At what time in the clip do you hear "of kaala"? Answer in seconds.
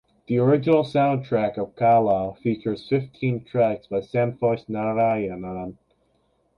1.59-2.35